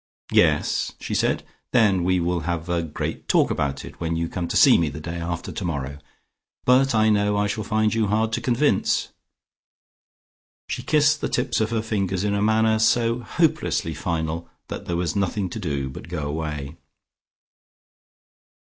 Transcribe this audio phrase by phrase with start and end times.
[0.31, 1.43] "Yes?" she said.
[1.73, 4.89] "Then we will have a great talk about it, when you come to see me
[4.89, 5.99] the day after tomorrow.
[6.65, 9.09] But I know I shall find you hard to convince."
[10.67, 14.97] She kissed the tips of her fingers in a manner so hopelessly final that there
[14.97, 16.77] was nothing to do but go away.